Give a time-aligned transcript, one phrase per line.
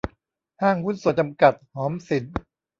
[0.61, 2.23] ห้างหุ้นส่วนจำกัด หอมสิน